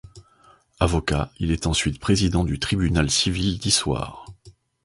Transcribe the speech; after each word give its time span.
Avocat, 0.79 1.29
il 1.37 1.51
est 1.51 1.67
ensuite 1.67 1.99
président 1.99 2.43
du 2.43 2.57
tribunal 2.57 3.11
civil 3.11 3.59
d'Issoire. 3.59 4.25